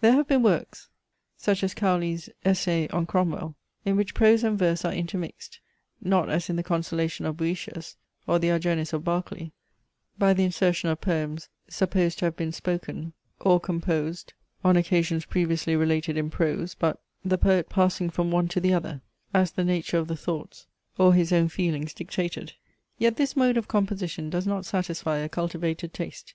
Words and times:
There 0.00 0.12
have 0.12 0.26
been 0.26 0.42
works, 0.42 0.88
such 1.36 1.62
as 1.62 1.74
Cowley's 1.74 2.30
Essay 2.46 2.88
on 2.88 3.04
Cromwell, 3.04 3.56
in 3.84 3.94
which 3.94 4.14
prose 4.14 4.42
and 4.42 4.58
verse 4.58 4.86
are 4.86 4.92
intermixed 4.94 5.60
(not 6.00 6.30
as 6.30 6.48
in 6.48 6.56
the 6.56 6.62
Consolation 6.62 7.26
of 7.26 7.36
Boetius, 7.36 7.98
or 8.26 8.38
the 8.38 8.50
ARGENIS 8.52 8.94
of 8.94 9.04
Barclay, 9.04 9.52
by 10.16 10.32
the 10.32 10.44
insertion 10.44 10.88
of 10.88 11.02
poems 11.02 11.50
supposed 11.68 12.18
to 12.20 12.24
have 12.24 12.36
been 12.36 12.52
spoken 12.52 13.12
or 13.38 13.60
composed 13.60 14.32
on 14.64 14.78
occasions 14.78 15.26
previously 15.26 15.76
related 15.76 16.16
in 16.16 16.30
prose, 16.30 16.74
but) 16.74 16.98
the 17.22 17.36
poet 17.36 17.68
passing 17.68 18.08
from 18.08 18.30
one 18.30 18.48
to 18.48 18.60
the 18.60 18.72
other, 18.72 19.02
as 19.34 19.50
the 19.52 19.62
nature 19.62 19.98
of 19.98 20.08
the 20.08 20.16
thoughts 20.16 20.66
or 20.96 21.12
his 21.12 21.34
own 21.34 21.48
feelings 21.50 21.92
dictated. 21.92 22.54
Yet 22.96 23.16
this 23.16 23.36
mode 23.36 23.58
of 23.58 23.68
composition 23.68 24.30
does 24.30 24.46
not 24.46 24.64
satisfy 24.64 25.18
a 25.18 25.28
cultivated 25.28 25.92
taste. 25.92 26.32